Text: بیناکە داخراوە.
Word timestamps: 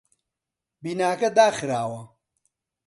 بیناکە 0.81 1.29
داخراوە. 1.37 2.01